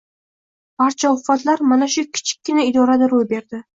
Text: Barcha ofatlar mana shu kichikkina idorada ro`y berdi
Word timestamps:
Barcha 0.81 1.11
ofatlar 1.17 1.63
mana 1.73 1.91
shu 1.97 2.07
kichikkina 2.17 2.67
idorada 2.71 3.11
ro`y 3.13 3.21
berdi 3.37 3.63